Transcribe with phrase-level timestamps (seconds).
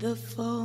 [0.00, 0.59] the fall.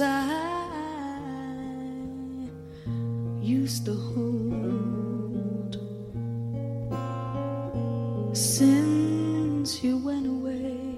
[0.02, 0.28] I
[3.42, 5.78] used to hold
[8.34, 10.98] since you went away.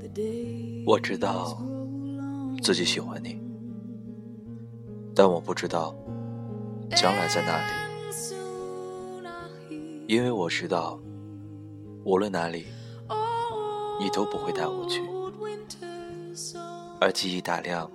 [0.00, 1.58] The days 我知道
[2.62, 3.38] 自己喜欢你，
[5.14, 5.94] 但我不知道
[6.96, 7.72] 将来在哪里，
[10.06, 11.00] 因为我知道
[12.04, 12.66] 无论哪里
[14.00, 15.00] 你都不会带我去
[17.00, 17.90] 而记忆打量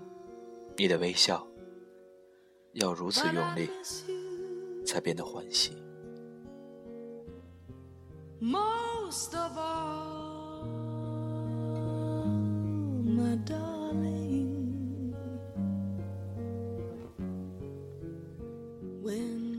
[0.76, 1.46] 你的微笑
[2.74, 3.70] 要如此用力
[4.86, 5.78] 才变得欢喜。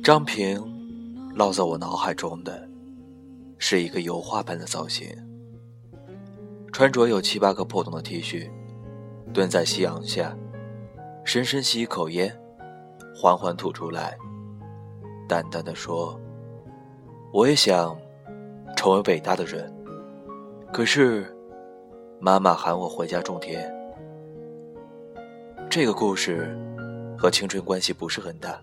[0.03, 0.70] 张平
[1.35, 2.69] 烙在我脑海中的，
[3.59, 5.09] 是一个油画般的造型，
[6.73, 8.51] 穿着有七八个破洞的 T 恤，
[9.33, 10.37] 蹲在夕阳下，
[11.25, 12.37] 深深吸一口烟，
[13.15, 14.19] 缓缓吐出来，
[15.29, 16.21] 淡淡的说
[17.33, 17.97] ：“我也想
[18.77, 19.73] 成为伟大的人，
[20.73, 21.35] 可是
[22.19, 23.73] 妈妈喊我回家种田。”
[25.71, 26.59] 这个故事
[27.17, 28.61] 和青春关系不是很大。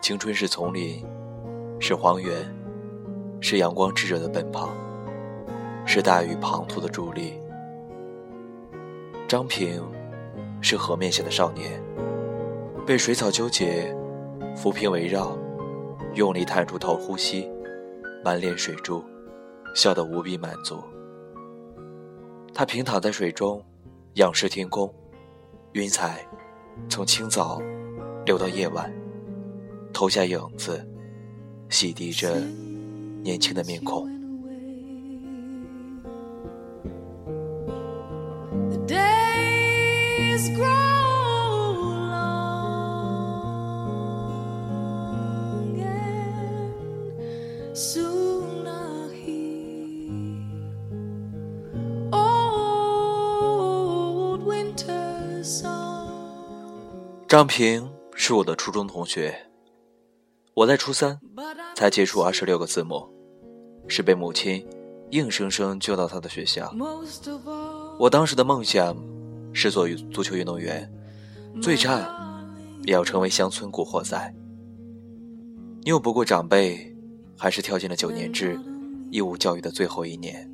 [0.00, 1.04] 青春是丛林，
[1.82, 2.36] 是荒原，
[3.40, 4.68] 是阳光炙热的奔跑，
[5.86, 7.40] 是大雨滂沱的助力。
[9.26, 9.82] 张平
[10.60, 11.82] 是河面下的少年，
[12.86, 13.96] 被水草纠结，
[14.54, 15.34] 浮萍围绕，
[16.14, 17.50] 用力探出头呼吸，
[18.22, 19.02] 满脸水珠，
[19.74, 20.76] 笑得无比满足。
[22.52, 23.64] 他平躺在水中，
[24.14, 24.92] 仰视天空，
[25.72, 26.26] 云彩
[26.90, 27.58] 从清早
[28.26, 28.92] 流到夜晚。
[29.94, 30.86] 投下影子，
[31.70, 32.34] 洗涤着
[33.22, 34.08] 年轻的面孔。
[57.28, 59.46] 张平是我的初中同学，
[60.52, 61.16] 我在初三
[61.80, 63.08] 才接触二十六个字母，
[63.88, 64.62] 是被母亲
[65.12, 66.70] 硬生生救到他的学校。
[67.98, 68.94] 我当时的梦想
[69.54, 70.92] 是做足球运动员，
[71.62, 72.06] 最差
[72.82, 74.34] 也要成为乡村古惑仔。
[75.86, 76.94] 拗不过长辈，
[77.34, 78.60] 还是跳进了九年制
[79.10, 80.52] 义务教育的最后一年。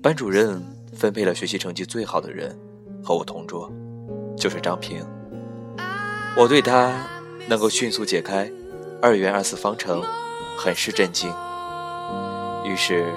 [0.00, 0.62] 班主任
[0.94, 2.58] 分配了学习成绩最好的人
[3.04, 3.70] 和我同桌，
[4.38, 5.04] 就是张平。
[6.34, 7.06] 我对他
[7.46, 8.50] 能够迅速解开
[9.06, 10.02] 二元二次方程
[10.58, 11.32] 很是震惊，
[12.64, 13.14] 于是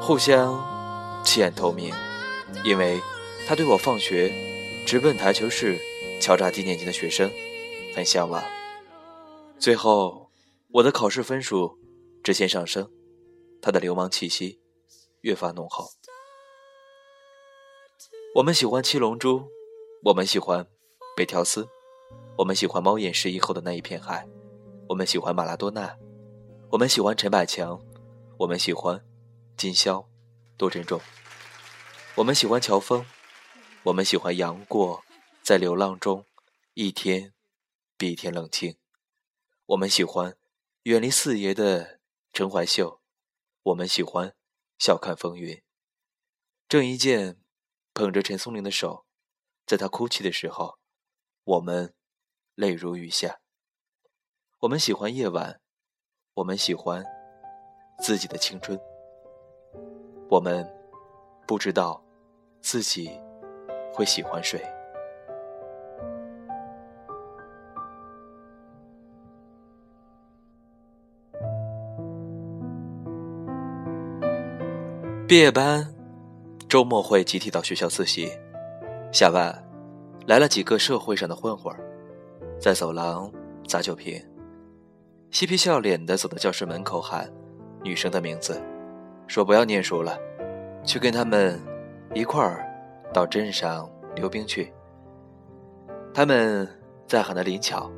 [0.00, 0.54] 互相
[1.24, 1.92] 弃暗投明，
[2.62, 3.00] 因为
[3.48, 4.32] 他对我放学
[4.86, 5.76] 直奔台球室
[6.22, 7.28] 敲诈低年级的学生
[7.96, 8.40] 很向往。
[9.58, 10.30] 最后，
[10.74, 11.76] 我的考试分数
[12.22, 12.88] 直线上升，
[13.60, 14.60] 他的流氓气息
[15.22, 15.90] 越发浓厚。
[18.36, 19.48] 我们喜欢七龙珠，
[20.04, 20.64] 我们喜欢
[21.16, 21.66] 北条司，
[22.36, 24.28] 我们喜欢猫眼失忆后的那一片海，
[24.88, 25.98] 我们喜欢马拉多纳，
[26.70, 27.78] 我们喜欢陈百强，
[28.38, 29.04] 我们喜欢
[29.54, 30.08] 金宵、
[30.56, 30.98] 多珍重，
[32.14, 33.04] 我们喜欢乔峰，
[33.82, 35.04] 我们喜欢杨过
[35.42, 36.24] 在流浪中
[36.72, 37.34] 一天
[37.98, 38.78] 比一天冷清，
[39.66, 40.38] 我们喜欢
[40.84, 42.00] 远离四爷的
[42.32, 43.02] 陈怀秀，
[43.64, 44.34] 我们喜欢
[44.78, 45.62] 笑看风云。
[46.66, 47.38] 郑伊健
[47.92, 49.04] 捧着陈松伶的手，
[49.66, 50.78] 在他哭泣的时候，
[51.44, 51.94] 我们
[52.54, 53.40] 泪如雨下。
[54.60, 55.56] 我们喜欢夜晚，
[56.34, 57.04] 我们喜欢
[58.00, 58.76] 自己的青春。
[60.28, 60.68] 我们
[61.46, 62.02] 不知道
[62.60, 63.08] 自己
[63.92, 64.60] 会喜欢谁。
[75.28, 75.86] 毕业班
[76.68, 78.28] 周末会集体到学校自习，
[79.12, 79.54] 下班
[80.26, 81.72] 来了几个社会上的混混
[82.60, 83.30] 在走廊
[83.64, 84.20] 砸酒瓶，
[85.30, 87.30] 嬉皮笑脸的走到教室门口喊
[87.82, 88.60] 女生的名字，
[89.26, 90.18] 说不要念书了，
[90.84, 91.60] 去跟他们
[92.14, 92.66] 一块儿
[93.12, 94.72] 到镇上溜冰去。
[96.14, 96.68] 他们
[97.06, 97.90] 在喊的林巧，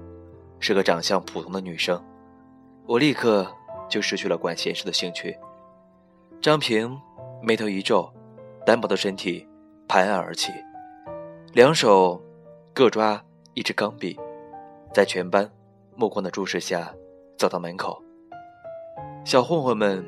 [0.58, 2.02] 是个长相普通的女生，
[2.86, 3.46] 我立刻
[3.88, 5.38] 就失去了管闲事的兴趣。
[6.40, 6.98] 张平。
[7.42, 8.06] 眉头一皱，
[8.66, 9.48] 单薄的身体
[9.88, 10.52] 拍案而起，
[11.54, 12.22] 两手
[12.74, 13.24] 各抓
[13.54, 14.14] 一支钢笔，
[14.92, 15.50] 在全班
[15.96, 16.94] 目光的注视下
[17.40, 17.98] 走到门口。
[19.24, 20.04] 小混混们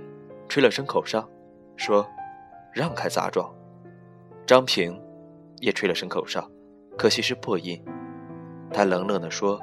[0.51, 1.27] 吹了声口哨，
[1.79, 2.07] 说
[2.75, 3.51] ：“让开杂种。”
[4.45, 5.01] 张平
[5.61, 6.47] 也吹了声口哨，
[6.99, 7.83] 可惜是破音。
[8.71, 9.59] 他冷冷地说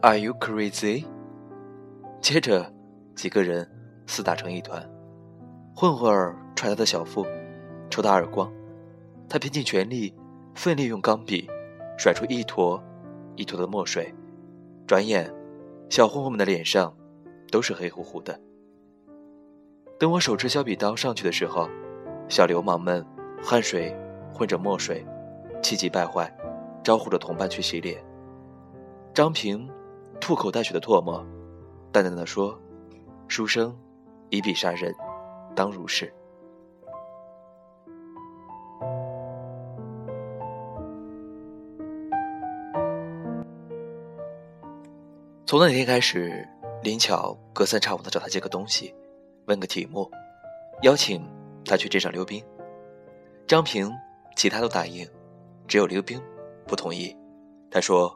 [0.00, 1.04] ：“Are you crazy？”
[2.22, 2.72] 接着，
[3.14, 3.70] 几个人
[4.06, 4.82] 厮打成一团，
[5.76, 6.34] 混混儿。
[6.56, 7.24] 踹他的小腹，
[7.88, 8.50] 抽他耳光，
[9.28, 10.12] 他拼尽全力，
[10.56, 11.48] 奋力用钢笔
[11.96, 12.82] 甩出一坨
[13.36, 14.12] 一坨的墨水。
[14.88, 15.32] 转眼，
[15.88, 16.94] 小混混们的脸上
[17.50, 18.38] 都是黑乎乎的。
[19.98, 21.68] 等我手持削笔刀上去的时候，
[22.28, 23.04] 小流氓们
[23.42, 23.96] 汗水
[24.32, 25.04] 混着墨水，
[25.62, 26.32] 气急败坏，
[26.84, 28.04] 招呼着同伴去洗脸。
[29.12, 29.68] 张平
[30.20, 31.26] 吐口带血的唾沫，
[31.90, 32.56] 淡淡的说
[33.26, 33.76] ：“书生
[34.30, 34.94] 以笔杀人，
[35.56, 36.12] 当如是。”
[45.48, 46.46] 从那天开始，
[46.82, 48.94] 林巧隔三差五的找他借个东西，
[49.46, 50.06] 问个题目，
[50.82, 51.26] 邀请
[51.64, 52.44] 他去镇上溜冰。
[53.46, 53.90] 张平
[54.36, 55.08] 其他都答应，
[55.66, 56.22] 只有溜冰
[56.66, 57.16] 不同意。
[57.70, 58.14] 他说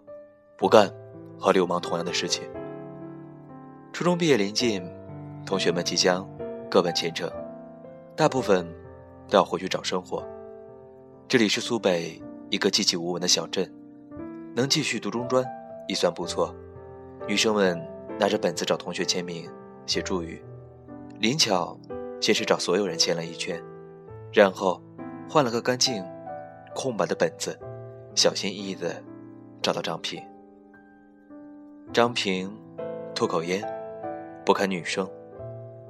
[0.58, 0.93] 不干
[1.38, 2.44] 和流氓同样的事情。
[3.94, 4.87] 初中毕业临近，
[5.46, 6.29] 同学们即将
[6.70, 7.32] 各奔前程，
[8.14, 8.70] 大部分
[9.31, 10.23] 都要回去找生活。
[11.26, 12.20] 这里是苏北
[12.50, 13.75] 一个寂寂无闻的小镇，
[14.55, 15.43] 能继续读中专
[15.88, 16.55] 已算不错。
[17.28, 17.80] 女生们
[18.19, 19.48] 拿着本子找同学签名、
[19.86, 20.42] 写祝语。
[21.19, 21.78] 林巧
[22.20, 23.62] 先是找所有人签了一圈，
[24.32, 24.82] 然后
[25.28, 26.04] 换了个干净、
[26.74, 27.58] 空白的本子，
[28.14, 29.02] 小心翼翼地
[29.62, 30.20] 找到张平。
[31.92, 32.50] 张平
[33.14, 33.62] 吐口烟，
[34.44, 35.08] 不看女生，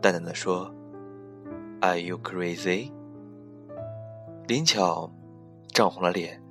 [0.03, 0.73] 淡淡的说
[1.81, 2.93] ：“Are you crazy？”
[4.47, 5.11] 林巧
[5.69, 6.43] 涨红了脸，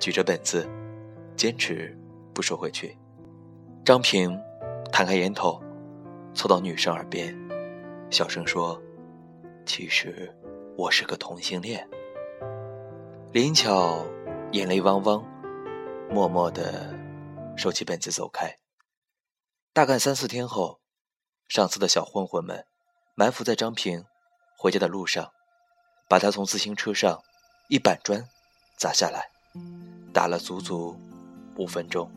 [0.00, 0.68] 举着本子，
[1.36, 1.96] 坚持
[2.34, 2.96] 不收回去。
[3.82, 4.38] 张平
[4.92, 5.60] 弹开烟头，
[6.34, 7.34] 凑到女生耳边，
[8.10, 8.80] 小声说
[9.64, 10.32] ：“其实
[10.76, 11.88] 我是个同性恋。”
[13.32, 14.04] 林巧
[14.52, 15.24] 眼泪汪汪，
[16.10, 16.94] 默默的
[17.56, 18.54] 收起本子走开。
[19.72, 20.80] 大概三四天后，
[21.48, 22.66] 上次的小混混们
[23.14, 24.04] 埋伏在张平
[24.58, 25.32] 回家的路上，
[26.06, 27.22] 把他从自行车上
[27.68, 28.28] 一板砖
[28.76, 29.30] 砸下来，
[30.12, 30.94] 打了足足
[31.56, 32.10] 五分钟。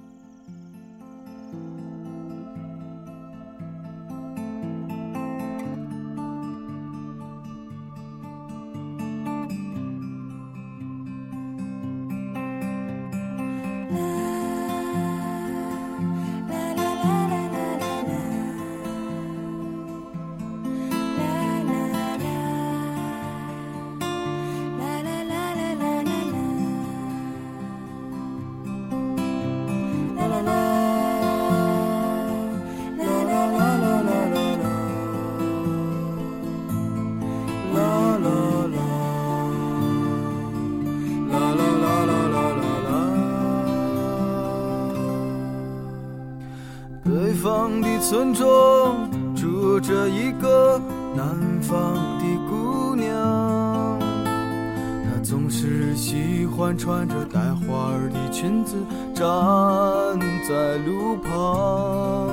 [61.17, 62.29] 旁。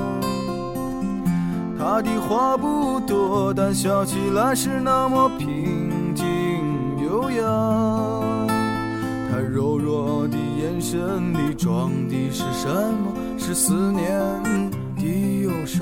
[1.77, 6.25] 她的话不多，但笑起来是那么平静
[7.03, 8.47] 悠扬。
[9.29, 13.11] 她柔弱的眼神里装的是什么？
[13.37, 14.81] 是思念的。
[15.41, 15.81] 忧伤。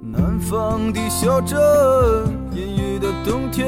[0.00, 1.56] 南方的小镇，
[2.52, 3.66] 阴雨的冬天，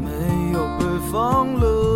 [0.00, 0.10] 没
[0.52, 1.93] 有北方冷。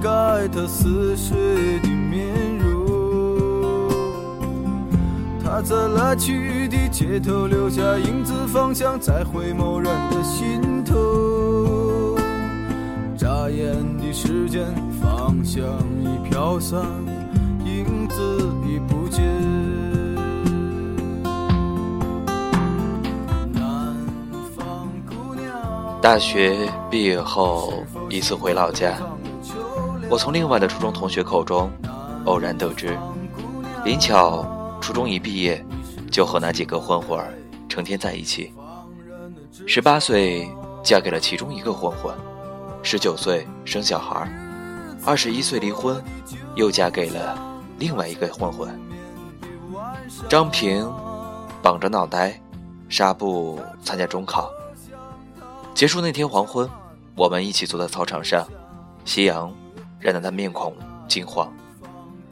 [0.00, 1.36] 盖他似水
[1.80, 2.26] 的面
[2.58, 2.70] 容。
[5.42, 12.16] 他在来去的街头留下影子，方向在回眸人的心头。
[13.16, 14.64] 眨眼的时间，
[15.02, 15.62] 方向
[16.00, 16.80] 已飘散，
[17.64, 18.16] 影子
[18.66, 19.22] 已不见。
[23.52, 23.94] 南
[24.56, 25.44] 方姑娘，
[26.00, 26.56] 大学
[26.90, 28.96] 毕业后一次回老家，
[30.10, 31.70] 我从另外的初中同学口中
[32.24, 32.98] 偶然得知，
[33.84, 34.44] 林巧
[34.80, 35.64] 初中一毕业
[36.10, 37.32] 就和那几个混混儿
[37.68, 38.52] 成天在一起，
[39.68, 40.50] 十八岁
[40.82, 42.12] 嫁给了其中一个混混，
[42.82, 44.28] 十九岁生小孩，
[45.06, 46.02] 二十一岁离婚，
[46.56, 47.38] 又嫁给了
[47.78, 48.68] 另外一个混混。
[50.28, 50.90] 张平
[51.62, 52.38] 绑着脑袋，
[52.88, 54.50] 纱布参加中考。
[55.72, 56.68] 结束那天黄昏，
[57.14, 58.44] 我们一起坐在操场上，
[59.04, 59.54] 夕阳
[60.00, 60.74] 染得他面孔
[61.06, 61.52] 金黄。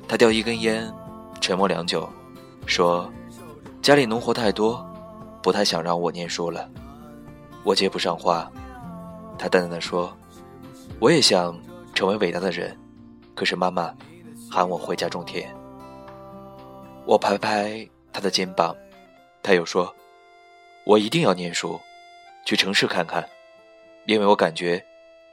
[0.09, 0.91] 他叼一根烟，
[1.41, 2.09] 沉默良久，
[2.67, 3.13] 说
[3.83, 4.85] ：“家里农活太多，
[5.43, 6.69] 不太想让我念书了。”
[7.63, 8.51] 我接不上话，
[9.39, 10.17] 他淡淡的说
[10.99, 11.55] ：“我也想
[11.95, 12.75] 成为伟大的人，
[13.35, 13.95] 可是妈妈
[14.51, 15.55] 喊我回家种田。”
[17.05, 18.75] 我拍拍他的肩膀，
[19.43, 19.95] 他又说
[20.87, 21.79] ：“我一定要念书，
[22.47, 23.29] 去城市看看，
[24.07, 24.83] 因为我感觉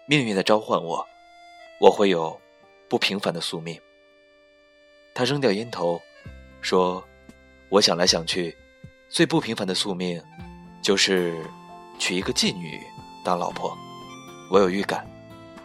[0.05, 1.05] 命运在召唤我，
[1.79, 2.39] 我会有
[2.89, 3.79] 不平凡的宿命。”
[5.13, 6.01] 他扔掉烟头，
[6.61, 7.03] 说
[7.69, 8.55] ：“我想来想去，
[9.09, 10.21] 最不平凡的宿命，
[10.81, 11.45] 就是
[11.97, 12.81] 娶一个妓女
[13.23, 13.75] 当老婆。
[14.51, 15.07] 我有预感，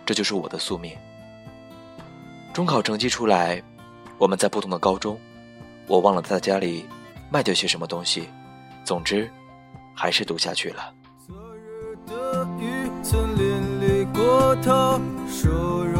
[0.07, 0.97] 这就是我的宿命。”
[2.55, 3.62] 中考成绩出来，
[4.19, 5.19] 我们在不同的高中。
[5.87, 6.87] 我忘了在家里
[7.31, 8.29] 卖掉些什么东西，
[8.85, 9.29] 总之，
[9.97, 10.95] 还是读下去了。
[11.26, 13.45] 昨日的雨曾淋
[13.81, 15.49] 漓过他瘦
[15.85, 16.00] 弱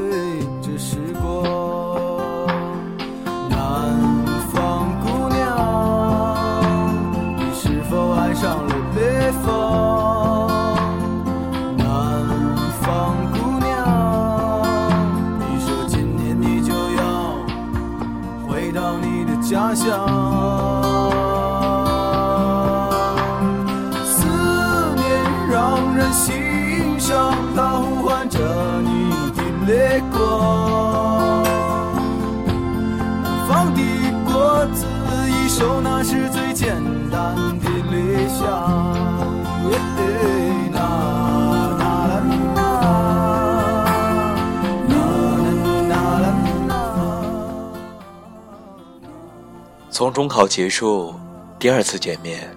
[50.01, 51.13] 从中考结束，
[51.59, 52.51] 第二次见面，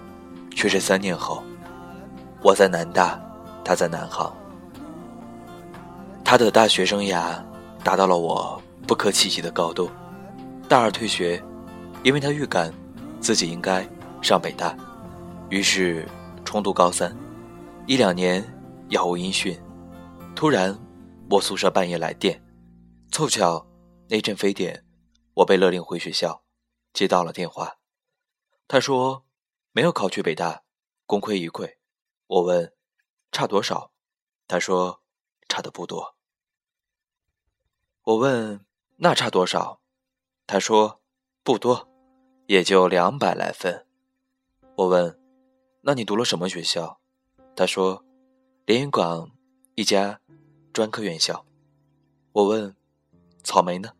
[0.55, 1.43] 却是三年后。
[2.41, 3.21] 我在南大，
[3.63, 4.35] 他在南航。
[6.23, 7.39] 他的大学生涯
[7.83, 9.91] 达到了我不可企及的高度。
[10.67, 11.39] 大二退学，
[12.01, 12.73] 因为他预感
[13.19, 13.87] 自己应该
[14.23, 14.75] 上北大，
[15.49, 16.03] 于是
[16.43, 17.15] 重读高三。
[17.85, 18.43] 一两年
[18.89, 19.55] 杳无音讯，
[20.33, 20.75] 突然
[21.29, 22.41] 我宿舍半夜来电，
[23.11, 23.63] 凑巧
[24.09, 24.83] 那阵非典，
[25.35, 26.41] 我被勒令回学校。
[26.95, 27.77] 接到了电话，
[28.69, 29.25] 他说
[29.73, 30.63] 没有考去北大，
[31.05, 31.75] 功亏一篑。
[32.25, 32.73] 我问
[33.33, 33.91] 差多少，
[34.47, 35.03] 他说
[35.49, 36.15] 差的不多。
[38.03, 39.81] 我问那差多少，
[40.47, 41.01] 他说
[41.43, 41.89] 不多，
[42.47, 43.85] 也就两百来分。
[44.77, 45.19] 我问
[45.81, 47.01] 那你读了什么学校？
[47.57, 48.05] 他说
[48.63, 49.29] 连云港
[49.75, 50.21] 一家
[50.71, 51.45] 专科院校。
[52.31, 52.73] 我问
[53.43, 53.91] 草莓呢？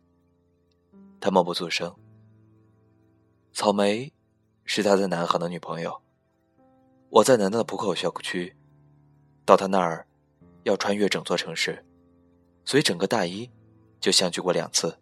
[1.20, 1.94] 他默不作声。
[3.56, 4.12] 草莓
[4.66, 6.02] 是他在南航的女朋友。
[7.08, 8.54] 我在南大的浦口校区，
[9.46, 10.06] 到他那儿
[10.64, 11.82] 要穿越整座城市，
[12.66, 13.50] 所以整个大一
[13.98, 14.98] 就相聚过两次。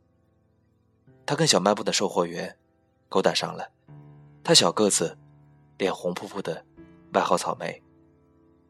[1.27, 2.57] 他跟小卖部的售货员
[3.09, 3.69] 勾搭上了，
[4.45, 5.19] 他小个子，
[5.77, 6.65] 脸红扑扑的，
[7.13, 7.83] 外号草莓。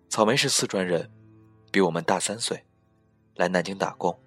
[0.09, 1.12] 草莓是四川人，
[1.71, 2.64] 比我们大三岁，
[3.35, 4.19] 来南京打工，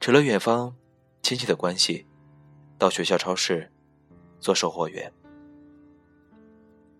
[0.00, 0.74] 扯了远方
[1.22, 2.08] 亲戚的关系，
[2.76, 3.70] 到学校超市
[4.44, 5.10] 做售货员。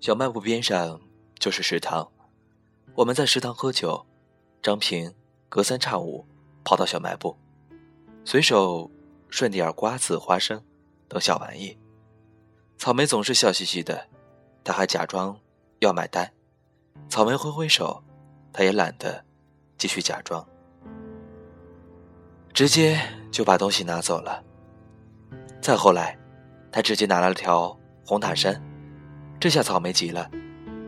[0.01, 0.99] 小卖部边上。
[1.37, 2.11] 就是食堂，
[2.95, 4.07] 我们在食堂喝酒，
[4.63, 5.13] 张平
[5.51, 6.25] 隔三差五
[6.65, 7.37] 跑到小卖部，
[8.25, 8.91] 随手
[9.29, 10.63] 顺点瓜子、花生
[11.07, 11.77] 等小玩意。
[12.79, 14.09] 草莓总是笑嘻嘻的，
[14.63, 15.39] 他还假装
[15.81, 16.33] 要买单。
[17.11, 18.03] 草莓挥挥手，
[18.51, 19.23] 他也懒得
[19.77, 20.47] 继续假装，
[22.55, 22.99] 直接
[23.31, 24.43] 就把东西拿走了。
[25.61, 26.17] 再后来，
[26.75, 28.61] 他直接拿了条红塔山，
[29.39, 30.29] 这下草莓急了，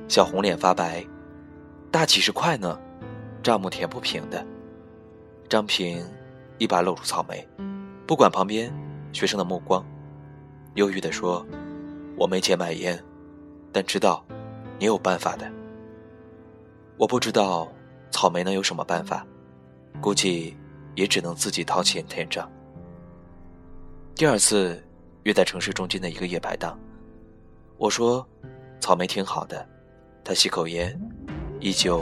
[0.09, 1.07] 小红脸发白，
[1.93, 2.77] 大几十块呢，
[3.41, 4.45] 账目填不平的。
[5.49, 6.05] 张平
[6.59, 7.47] 一把搂住草莓，
[8.05, 8.69] 不管旁边
[9.13, 9.87] 学生的目光，
[10.75, 11.47] 忧郁地说。
[12.19, 12.99] 我没钱买烟，
[13.71, 14.25] 但知道
[14.79, 15.49] 你有办法的。
[16.97, 17.69] 我不知道
[18.11, 19.25] 草莓能有什么办法，
[20.01, 20.57] 估计
[20.95, 22.51] 也只能自己掏钱填账。
[24.15, 24.83] 第二次
[25.27, 26.79] 约在城市中间的一个夜排档，
[27.79, 28.25] 我说
[28.79, 29.69] 草莓挺好的，
[30.23, 30.97] 他吸口烟，
[31.59, 32.01] 依旧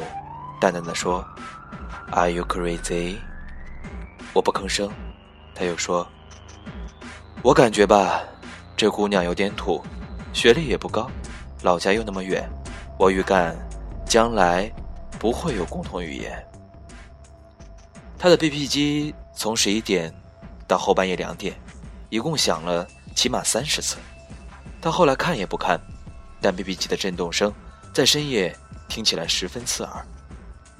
[0.60, 1.24] 淡淡的说
[2.12, 3.16] ：“Are you crazy？”
[4.34, 4.92] 我不吭声，
[5.54, 6.06] 他又说
[7.42, 8.22] ：“我感觉吧，
[8.76, 9.82] 这姑娘有点土。”
[10.34, 11.10] 学历也不高，
[11.62, 12.46] 老家又那么远，
[12.98, 13.56] 我预感
[14.04, 14.70] 将来
[15.18, 16.46] 不会有共同语言。
[18.18, 20.12] 他的 BP 机从十一点
[20.68, 21.54] 到后半夜两点，
[22.10, 23.96] 一共响了起码三十次。
[24.80, 25.80] 他后来看也不看，
[26.40, 27.52] 但 BB 机的震动声
[27.92, 28.56] 在深夜
[28.88, 30.06] 听起来十分刺耳。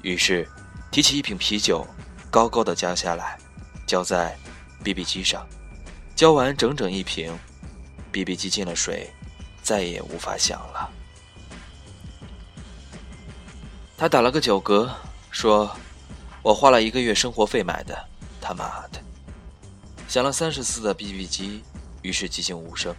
[0.01, 0.47] 于是
[0.91, 1.85] 提起一瓶啤酒，
[2.29, 3.39] 高高的浇下来，
[3.87, 4.37] 浇在
[4.83, 5.47] BB 机上，
[6.15, 7.35] 浇完整整一瓶
[8.11, 9.11] ，BB 机进了水。
[9.63, 10.91] 再也无法想了。
[13.97, 14.87] 他打了个酒嗝，
[15.31, 15.75] 说
[16.43, 17.97] ：“我花了一个月生活费买的，
[18.39, 19.01] 他妈的！”
[20.07, 21.63] 响了三十次的 BB 机，
[22.05, 22.95] 于是寂静无声。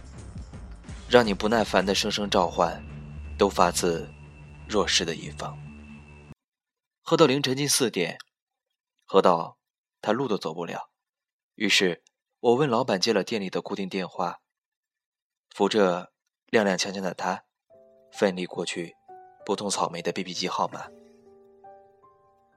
[1.09, 2.83] 让你不耐烦的声声召唤，
[3.37, 4.09] 都发自
[4.67, 5.57] 弱势的一方。
[7.01, 8.17] 喝到凌晨近四点，
[9.05, 9.57] 喝到
[10.01, 10.89] 他路都走不了，
[11.55, 12.03] 于是
[12.41, 14.41] 我问老板借了店里的固定电话，
[15.55, 16.11] 扶着。
[16.49, 17.43] 踉踉跄跄的他，
[18.13, 18.95] 奋力过去
[19.45, 20.87] 拨通草莓的 BB 机号码。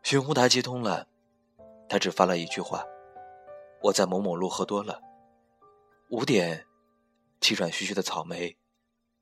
[0.04, 1.08] 寻呼台接通了，
[1.88, 2.84] 他只发了一句话
[3.82, 5.02] ：“我在某某路喝多了。”
[6.10, 6.66] 五点，
[7.40, 8.56] 气喘吁吁的草莓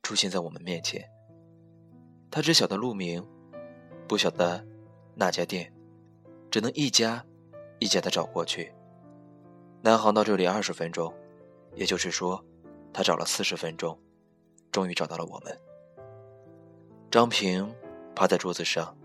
[0.03, 1.07] 出现在我们面前。
[2.31, 3.23] 他只晓得路名，
[4.09, 4.67] 不晓得
[5.15, 5.71] 那家店，
[6.51, 7.23] 只能一家
[7.79, 8.73] 一家的找过去。
[9.83, 11.15] 南航到这里二十分钟，
[11.75, 12.43] 也就是说，
[12.91, 13.97] 他找了四十分钟。
[14.73, 15.59] 终于找到了我们。
[17.11, 17.71] 张平
[18.15, 18.97] 趴在桌子上，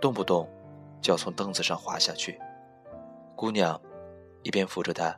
[0.00, 0.48] 动不动
[1.00, 2.36] 就要从凳子上滑下去。
[3.36, 3.80] 姑娘
[4.42, 5.16] 一边扶着他，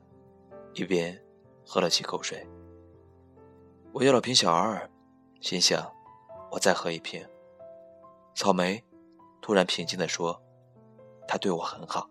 [0.75, 1.19] 一边
[1.73, 2.45] 喝了几口水。
[3.93, 4.91] 我要了瓶小二，
[5.41, 5.89] 心想
[6.51, 7.25] 我再喝一瓶。
[8.35, 8.83] 草莓
[9.41, 10.43] 突然平静地说
[11.29, 12.11] ：“他对我很好。”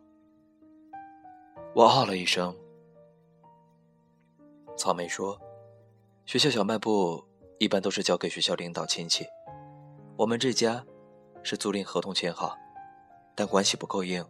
[1.76, 2.56] 我哦了一声。
[4.78, 5.38] 草莓说
[6.26, 7.22] ：“学校小卖部。”
[7.60, 9.26] 一般都是交给学校领导亲戚，
[10.16, 10.86] 我们这家
[11.44, 12.56] 是租赁合同签好，
[13.36, 14.26] 但关系不够硬，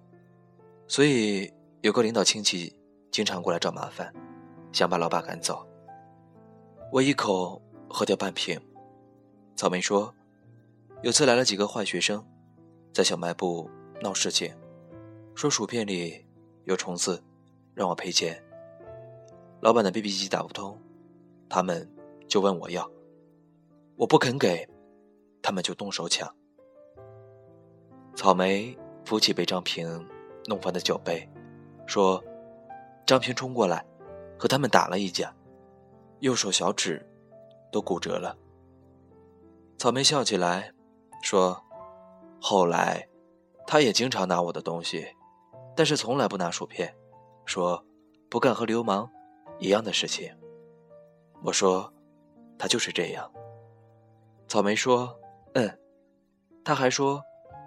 [0.88, 4.12] 所以有个领导亲戚经常过来找麻烦，
[4.72, 5.66] 想把老爸赶走。
[6.92, 8.60] 我一口喝掉半瓶。
[9.56, 10.14] 草莓说，
[11.02, 12.26] 有次来了几个坏学生，
[12.94, 13.70] 在小卖部
[14.02, 14.56] 闹事情，
[15.36, 16.26] 说薯片里
[16.64, 17.22] 有虫子，
[17.74, 18.42] 让我赔钱。
[19.62, 20.80] 老板的 BB 机打不通，
[21.50, 21.90] 他们
[22.28, 22.90] 就问我要。
[23.98, 24.66] 我不肯给，
[25.42, 26.34] 他们就动手抢。
[28.16, 30.08] 草莓扶起被张平
[30.46, 31.30] 弄翻的酒杯，
[31.86, 32.24] 说
[33.06, 33.86] ：“张平冲过来，
[34.40, 35.36] 和他们打了一架，
[36.22, 37.06] 右手小指
[37.72, 38.36] 都骨折了。”
[39.78, 40.74] 草莓笑起来，
[41.22, 41.62] 说
[42.42, 43.08] ：“后来，
[43.68, 45.06] 他也经常拿我的东西，
[45.76, 46.96] 但是从来不拿薯片，
[47.46, 47.86] 说
[48.30, 49.10] 不干和流氓
[49.60, 50.34] 一样的事情。”
[51.44, 51.94] 我说
[52.58, 53.32] ：“他就是这样。”
[54.48, 55.20] 草莓说
[55.54, 55.80] ：“嗯。”
[56.66, 57.24] 他还说：“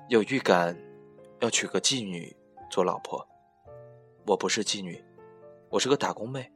[0.09, 0.79] 有预感，
[1.41, 2.37] 要娶个妓女
[2.71, 3.27] 做老婆。”
[4.29, 5.03] 我不是妓女，
[5.71, 6.53] 我是个打工妹，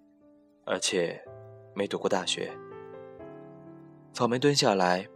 [0.67, 1.19] 而且
[1.75, 2.53] 没读过大学。
[4.13, 5.07] 草莓蹲下来，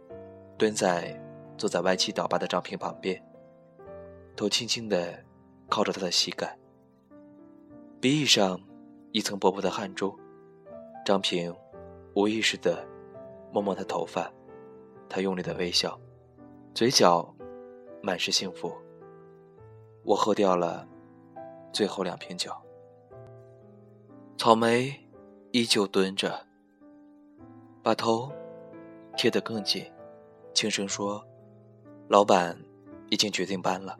[0.57, 1.19] 蹲在
[1.57, 3.21] 坐在歪七倒八的张平旁边，
[4.35, 5.23] 头轻轻的
[5.69, 6.57] 靠着他的膝盖，
[7.99, 8.59] 鼻翼上
[9.11, 10.17] 一层薄薄的汗珠。
[11.03, 11.53] 张平
[12.13, 12.87] 无意识的
[13.51, 14.31] 摸摸他头发。
[15.09, 15.99] 他用力的微笑，
[16.73, 17.35] 嘴角
[18.01, 18.71] 满是幸福。
[20.03, 20.87] 我喝掉了
[21.73, 22.49] 最后两瓶酒。
[24.37, 24.97] 草莓
[25.53, 26.45] 依旧蹲着，
[27.83, 28.31] 把头
[29.17, 29.85] 贴得更紧，
[30.53, 31.21] 轻声说
[32.07, 32.57] ：“老板
[33.09, 33.97] 已经决定搬了。”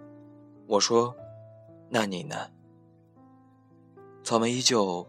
[0.65, 1.13] 我说
[1.91, 2.49] ：“那你呢？”
[4.23, 5.05] 草莓依旧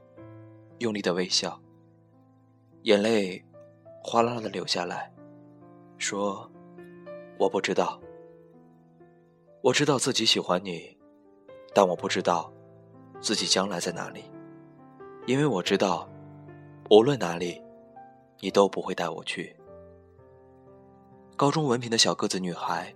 [0.78, 1.60] 用力的微笑，
[2.82, 3.44] 眼泪
[4.02, 5.12] 哗啦啦的流下来，
[5.96, 6.50] 说
[7.38, 8.00] ：“我不知道，
[9.60, 10.98] 我知道自己喜欢你，
[11.72, 12.52] 但我不知道
[13.20, 14.24] 自己将来在哪里，
[15.24, 16.08] 因为我知道，
[16.90, 17.60] 无论哪里，
[18.40, 19.56] 你都不会带我去。”
[21.36, 22.94] 高中文凭的小个子女孩，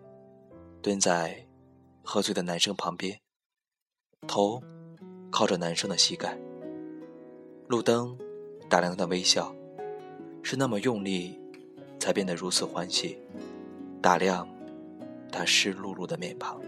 [0.83, 1.44] 蹲在
[2.05, 3.18] 喝醉的男生旁边，
[4.29, 4.62] 头
[5.31, 6.37] 靠着男生的膝盖。
[7.66, 8.16] 路灯
[8.68, 9.53] 打量他的微笑，
[10.42, 11.40] 是那么用力，
[11.99, 13.18] 才变得如此欢喜。
[14.01, 14.46] 打量
[15.33, 16.61] 他湿漉漉的面庞。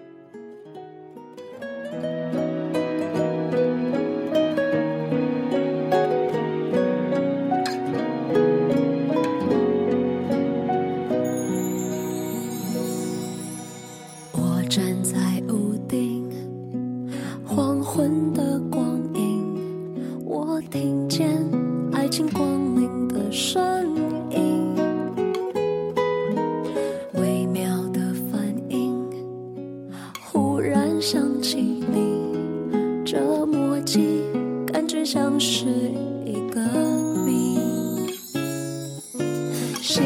[33.58, 34.22] 默契
[34.72, 35.66] 感觉像是
[36.24, 36.60] 一个
[37.26, 37.58] 谜，
[39.82, 40.04] 心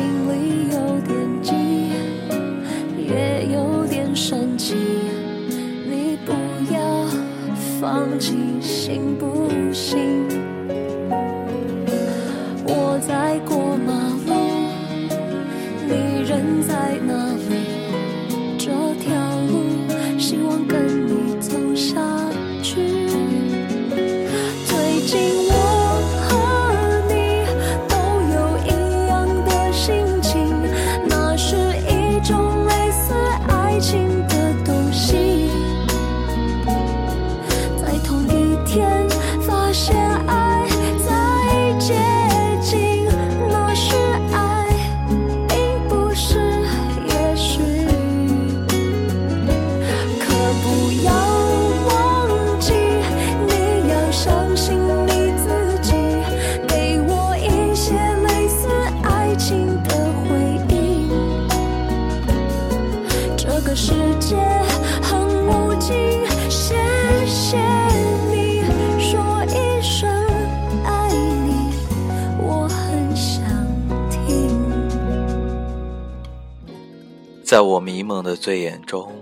[77.52, 79.12] 在我迷蒙的醉眼中，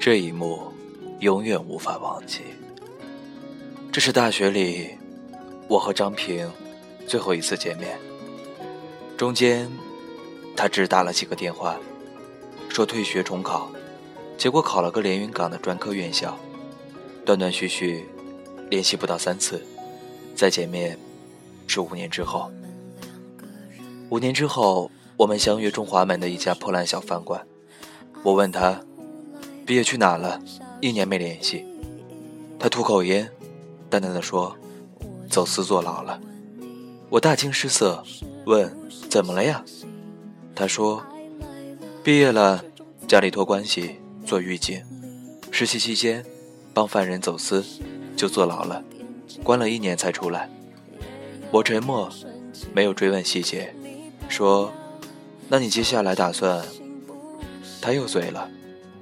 [0.00, 0.72] 这一幕
[1.20, 2.40] 永远无法忘记。
[3.92, 4.92] 这是大学里
[5.68, 6.50] 我和张平
[7.06, 7.98] 最后一次见面，
[9.14, 9.70] 中间
[10.56, 11.76] 他只打了几个电话，
[12.70, 13.70] 说退学重考，
[14.38, 16.34] 结果考了个连云港的专科院校，
[17.26, 18.06] 断断续续
[18.70, 19.62] 联系不到三次，
[20.34, 20.98] 再见面
[21.66, 22.50] 是五年之后。
[24.08, 27.46] 五年之后，我们相约中华门的一家破烂小饭馆。
[28.22, 28.80] 我问他，
[29.64, 30.40] 毕业去哪了？
[30.80, 31.64] 一年没联系。
[32.58, 33.30] 他吐口烟，
[33.88, 34.56] 淡淡的说
[35.30, 36.20] ：“走私坐牢了。”
[37.10, 38.02] 我大惊失色，
[38.46, 38.74] 问
[39.08, 39.64] ：“怎么了呀？”
[40.54, 41.04] 他说
[42.02, 42.64] ：“毕业了，
[43.06, 43.96] 家里托关系
[44.26, 44.82] 做狱警，
[45.50, 46.24] 实习期间
[46.72, 47.64] 帮犯人走私，
[48.16, 48.82] 就坐牢了，
[49.42, 50.50] 关了一年才出来。”
[51.52, 52.10] 我沉默，
[52.72, 53.72] 没有追问细节。
[54.28, 54.72] 说
[55.54, 56.60] ：“那你接下来打算？”
[57.80, 58.50] 他又醉了，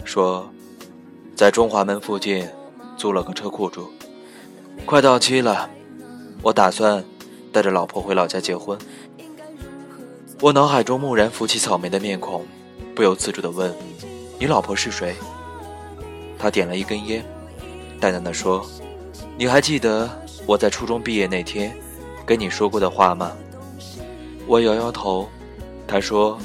[0.04, 0.52] 说
[1.34, 2.46] ：“在中华门附近
[2.94, 3.88] 租了个车库住，
[4.84, 5.70] 快到期了，
[6.42, 7.02] 我打算
[7.50, 8.78] 带着老婆回老家结婚。”
[10.42, 12.44] 我脑海中蓦然浮起草莓的面孔，
[12.94, 13.74] 不由自主地问
[14.38, 15.14] ：“你老婆是谁？”
[16.38, 17.24] 他点了一根烟，
[17.98, 18.62] 淡淡的说
[19.38, 20.06] ：“你还记得
[20.44, 21.74] 我在初中毕业那天
[22.26, 23.32] 跟你说过的话吗？”
[24.46, 25.26] 我摇摇头，
[25.92, 26.38] 他说：“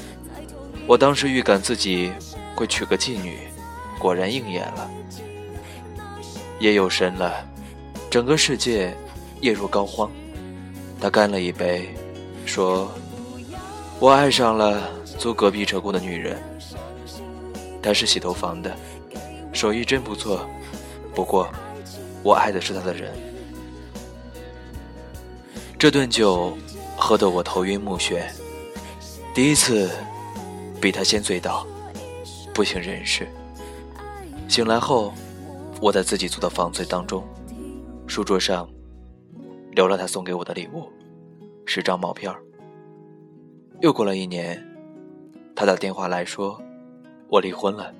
[0.86, 2.12] 我当时预感自己
[2.54, 3.38] 会娶个妓女，
[3.98, 4.90] 果然应验了。”
[6.60, 7.32] 夜又深了，
[8.10, 8.94] 整个世界
[9.40, 10.10] 夜入膏肓。
[11.00, 11.88] 他干了一杯，
[12.44, 12.92] 说
[13.98, 16.36] ：“我爱上了租隔壁车库的女人，
[17.80, 18.76] 她是洗头房的，
[19.54, 20.46] 手艺真不错。
[21.14, 21.48] 不过，
[22.22, 23.16] 我爱的是她的人。”
[25.78, 26.54] 这顿酒。
[27.00, 28.24] 喝得我头晕目眩，
[29.34, 29.88] 第一次
[30.80, 31.64] 比他先醉倒，
[32.52, 33.28] 不省人事。
[34.48, 35.12] 醒来后，
[35.80, 37.22] 我在自己租的房子当中，
[38.08, 38.68] 书桌上
[39.72, 40.90] 留了他送给我的礼物，
[41.66, 42.34] 十张毛片
[43.80, 44.60] 又过了一年，
[45.54, 46.60] 他打电话来说，
[47.28, 47.94] 我离婚了。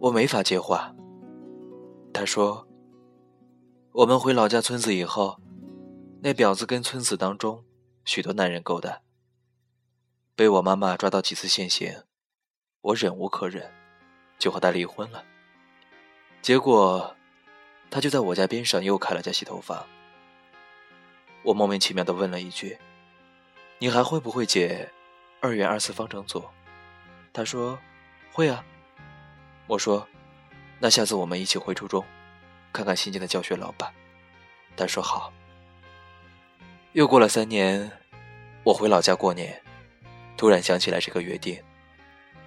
[0.00, 0.92] 我没法接话。
[2.12, 2.66] 他说，
[3.92, 5.36] 我们回老家村子以后，
[6.20, 7.62] 那婊子跟村子当中
[8.04, 9.00] 许多男人勾搭，
[10.36, 12.02] 被我妈妈抓到几次现行，
[12.82, 13.72] 我忍无可忍，
[14.38, 15.24] 就和她离婚了。
[16.42, 17.16] 结果，
[17.90, 19.86] 她就在我家边上又开了家洗头房。
[21.42, 22.76] 我莫名其妙的问了一句
[23.80, 24.92] ：“你还会不会解
[25.40, 26.44] 二元二次方程组？”
[27.32, 27.78] 她说
[28.30, 28.62] ：“会啊。”
[29.66, 30.06] 我说
[30.78, 32.04] ：“那下次我们一起回初中。”
[32.74, 33.90] 看看新建的教学楼吧，
[34.76, 35.32] 他说好。
[36.92, 37.90] 又过了三年，
[38.64, 39.62] 我回老家过年，
[40.36, 41.60] 突然想起来这个约定，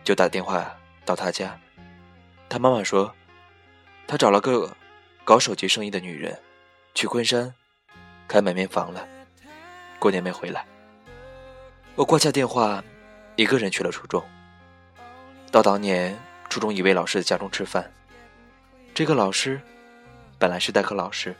[0.03, 1.59] 就打电话到他家。
[2.47, 3.13] 他妈妈说，
[4.07, 4.75] 他找了个
[5.23, 6.37] 搞手机生意的女人，
[6.93, 7.53] 去昆山
[8.27, 9.07] 开门面房了，
[9.97, 10.65] 过年没回来。
[11.95, 12.83] 我挂下电话，
[13.35, 14.23] 一个人去了初中。
[15.51, 17.91] 到当年初中一位老师的家中吃饭，
[18.93, 19.59] 这个老师。
[20.37, 21.35] 本来是代课老师，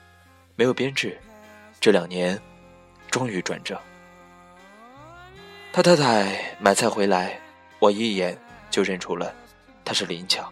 [0.58, 1.18] 没有编制，
[1.80, 2.38] 这两年
[3.10, 3.80] 终于转正。
[5.82, 7.40] 他太太买菜回来，
[7.80, 8.38] 我一眼
[8.70, 9.34] 就认出了
[9.86, 10.52] 他是林巧。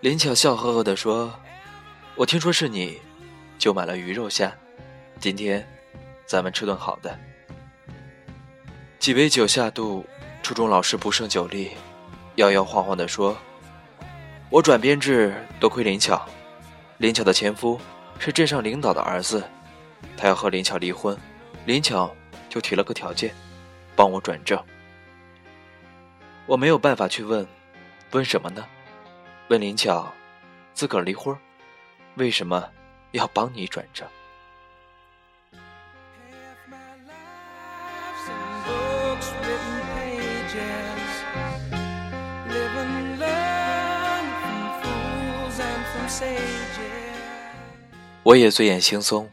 [0.00, 1.32] 林巧笑呵呵地说
[2.16, 3.00] ：“我听说是你，
[3.56, 4.52] 就买了鱼肉虾，
[5.20, 5.64] 今天
[6.26, 7.16] 咱们吃顿好的。”
[8.98, 10.04] 几杯酒下肚，
[10.42, 11.70] 初中老师不胜酒力，
[12.34, 13.36] 摇摇晃晃地说。
[14.50, 16.26] 我转编制多亏林巧，
[16.98, 17.80] 林巧的前夫
[18.18, 19.44] 是镇上领导的儿子，
[20.16, 21.16] 他要和林巧离婚，
[21.64, 22.12] 林巧
[22.56, 23.34] 就提了个条件，
[23.94, 24.58] 帮我转正。
[26.46, 27.46] 我没有办法去问，
[28.12, 28.66] 问什么呢？
[29.48, 30.10] 问林巧，
[30.72, 31.36] 自个儿离婚，
[32.14, 32.66] 为什么
[33.10, 34.08] 要帮你转正？
[48.22, 49.26] 我也醉眼惺忪，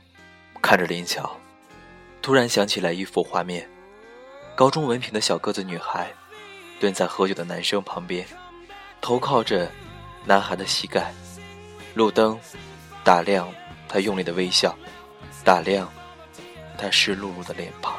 [0.61, 1.39] 看着林巧，
[2.23, 3.69] 突然想起来一幅画面：
[4.55, 6.09] 高中文凭的小个子女孩，
[6.79, 8.25] 蹲在喝酒的男生旁边，
[9.01, 9.69] 头靠着
[10.23, 11.13] 男孩的膝盖，
[11.93, 12.39] 路灯
[13.03, 13.53] 打亮
[13.89, 14.73] 他用力的微笑，
[15.43, 15.91] 打亮
[16.77, 17.93] 他湿漉漉的脸庞。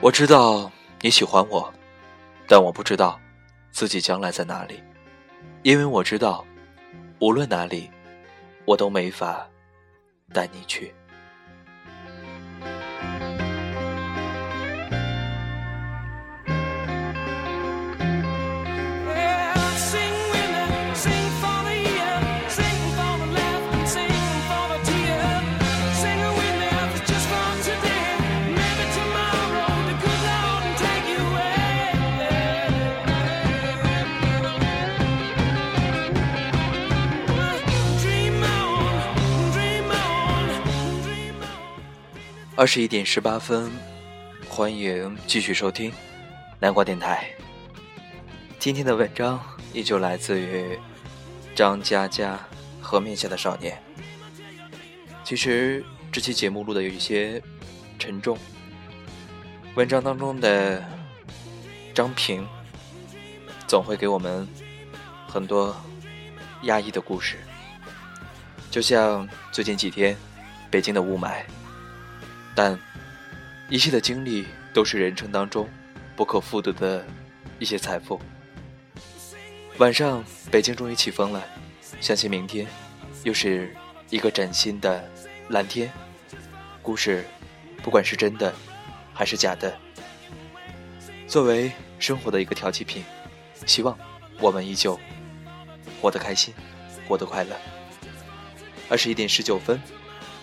[0.00, 0.71] 我知道
[1.04, 1.68] 你喜欢我，
[2.46, 3.20] 但我不知道
[3.72, 4.80] 自己将来在哪里，
[5.64, 6.44] 因为我知道，
[7.18, 7.90] 无论哪里，
[8.64, 9.44] 我都没法
[10.32, 10.94] 带你去。
[42.62, 43.72] 二十一点十八分，
[44.48, 45.92] 欢迎继续收听
[46.60, 47.28] 南瓜电台。
[48.56, 50.78] 今天的文章依旧来自于
[51.56, 52.36] 张嘉佳
[52.80, 53.76] 《河面下的少年》。
[55.24, 57.42] 其实这期节目录的有一些
[57.98, 58.38] 沉重，
[59.74, 60.84] 文章当中的
[61.92, 62.46] 张平
[63.66, 64.46] 总会给我们
[65.26, 65.74] 很多
[66.62, 67.38] 压抑的故事，
[68.70, 70.16] 就像最近几天
[70.70, 71.42] 北京的雾霾。
[72.54, 72.78] 但
[73.68, 75.68] 一切的经历都是人生当中
[76.14, 77.04] 不可复得的
[77.58, 78.20] 一些财富。
[79.78, 81.42] 晚上，北京终于起风了，
[82.00, 82.66] 相信明天
[83.24, 83.74] 又是
[84.10, 85.02] 一个崭新的
[85.48, 85.90] 蓝天。
[86.82, 87.24] 故事，
[87.82, 88.52] 不管是真的
[89.14, 89.74] 还是假的，
[91.26, 93.02] 作为生活的一个调剂品，
[93.66, 93.98] 希望
[94.40, 95.00] 我们依旧
[96.00, 96.52] 活得开心，
[97.08, 97.56] 活得快乐。
[98.90, 99.80] 二十一点十九分，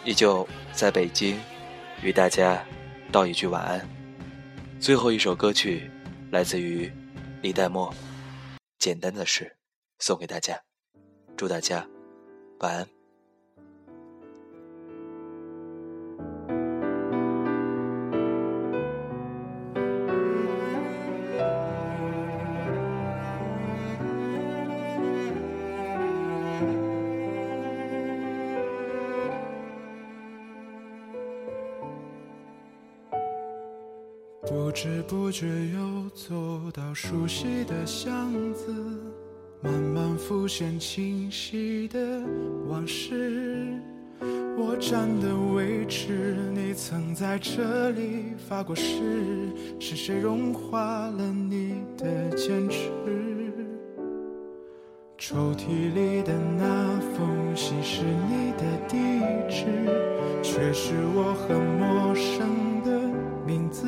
[0.04, 1.40] 依旧在北京。
[2.02, 2.66] 与大家
[3.12, 3.88] 道一句晚安。
[4.80, 5.92] 最后一首歌曲
[6.32, 6.92] 来自于
[7.42, 7.92] 李代沫，
[8.78, 9.46] 《简单的事》，
[10.00, 10.62] 送给大家，
[11.36, 11.86] 祝大家
[12.60, 12.99] 晚安。
[34.48, 38.74] 不知不觉又走到熟悉的巷子，
[39.62, 42.00] 慢慢浮现清晰的
[42.68, 43.68] 往事。
[44.58, 52.90] 我站的位置，你曾在这里发过誓，是谁融化了你的坚持？
[55.18, 58.98] 抽屉里的那封信是你的地
[59.50, 59.66] 址，
[60.42, 63.00] 却是我很陌生的
[63.46, 63.86] 名字。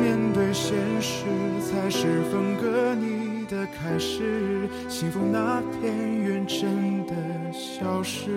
[0.00, 1.24] 面对现实，
[1.60, 4.68] 才是分割你的开始。
[4.88, 7.12] 幸福那片云真的
[7.52, 8.30] 消失。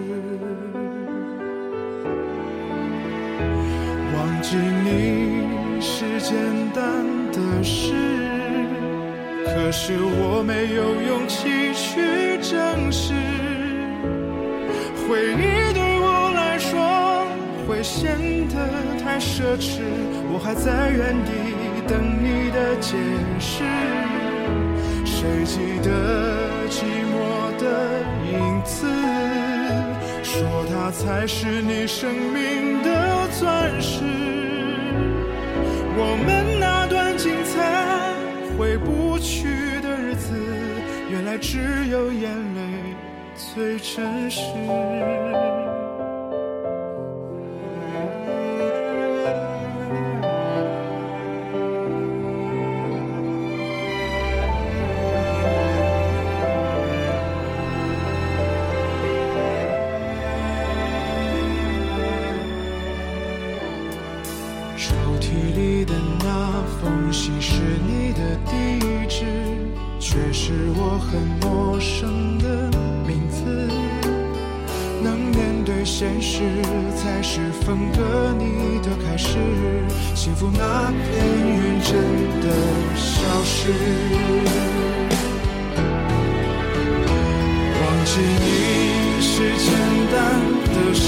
[4.16, 6.36] 忘记你是简
[6.74, 6.84] 单
[7.32, 7.94] 的事，
[9.46, 13.14] 可是我没有勇气去正视。
[15.08, 15.57] 回忆
[17.98, 18.56] 显得
[19.04, 19.82] 太奢侈，
[20.32, 21.32] 我还在原地
[21.88, 22.96] 等你的解
[23.40, 23.64] 释。
[25.04, 25.90] 谁记得
[26.70, 27.18] 寂寞
[27.58, 27.66] 的
[28.30, 28.86] 影子？
[30.22, 30.38] 说
[30.70, 34.04] 它才是你生命的钻石。
[35.98, 38.14] 我们那段精彩
[38.60, 40.36] 回不去的日子，
[41.10, 42.62] 原来只有眼泪
[43.36, 44.42] 最真实。
[87.80, 88.48] 忘记你
[89.20, 89.68] 是简
[90.14, 90.16] 单
[90.74, 91.06] 的事。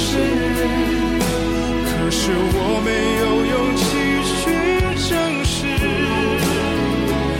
[1.85, 2.89] 可是我没
[3.21, 3.81] 有勇气
[4.27, 4.41] 去
[5.07, 5.09] 正
[5.45, 5.57] 视，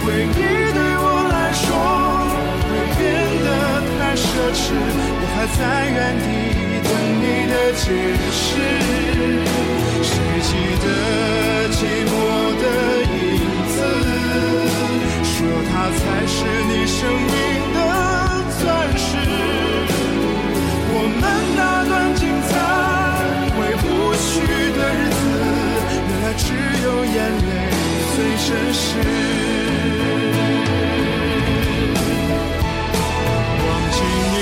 [0.06, 0.32] 回忆
[0.72, 1.62] 对我来说
[2.64, 3.00] 会变
[3.44, 3.48] 得
[3.98, 4.24] 太奢
[4.56, 4.62] 侈，
[5.20, 6.26] 我还在原地
[6.88, 7.84] 等你的解
[8.32, 8.42] 释。
[10.02, 10.08] 谁
[10.42, 10.88] 记得
[11.74, 11.78] 寂
[12.08, 12.12] 寞
[12.62, 12.99] 的？
[15.98, 17.34] 才是你生命
[17.74, 17.78] 的
[18.60, 18.64] 钻
[18.98, 19.08] 石。
[20.92, 21.22] 我们
[21.56, 22.52] 那段精彩
[23.56, 24.30] 回不去
[24.78, 25.22] 的日子，
[26.08, 26.44] 原来只
[26.84, 27.50] 有眼泪
[28.16, 28.80] 最真实。
[33.66, 33.98] 忘记
[34.36, 34.38] 你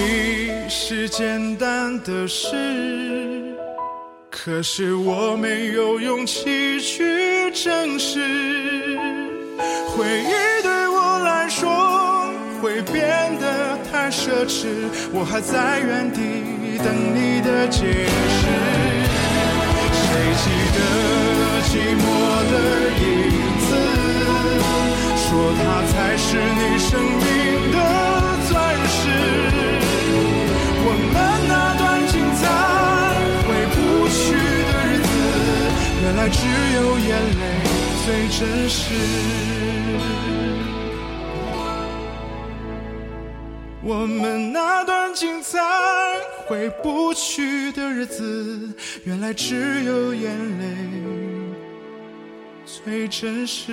[0.69, 0.79] 是
[1.09, 1.65] 简单
[2.03, 2.45] 的事，
[4.29, 8.19] 可是我没有勇气去证实。
[9.89, 10.56] 回忆
[14.17, 14.65] 奢侈，
[15.13, 16.17] 我还在原地
[16.81, 18.41] 等你的解释。
[19.93, 20.09] 谁
[20.41, 20.79] 记得
[21.69, 22.03] 寂寞
[22.49, 22.53] 的
[22.97, 23.05] 影
[23.61, 23.69] 子？
[25.21, 25.29] 说
[25.61, 27.29] 它才是你生命
[27.71, 27.77] 的
[28.49, 28.51] 钻
[28.89, 28.99] 石。
[30.81, 31.15] 我们
[31.47, 32.41] 那段精彩
[33.45, 33.77] 回不
[34.09, 34.17] 去
[34.67, 35.07] 的日子，
[36.01, 36.41] 原来只
[36.75, 37.41] 有眼泪
[38.03, 38.81] 最真实。
[43.87, 45.57] 我们那段精彩
[46.45, 48.69] 回不去的日子，
[49.05, 50.75] 原来只有眼泪
[52.65, 53.71] 最真实。